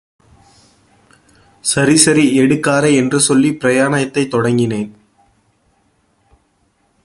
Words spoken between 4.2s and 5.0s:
தொடங்கினேன்.